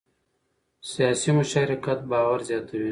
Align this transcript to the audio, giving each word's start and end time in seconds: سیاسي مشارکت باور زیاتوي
سیاسي 0.91 1.29
مشارکت 1.39 1.99
باور 2.09 2.39
زیاتوي 2.49 2.79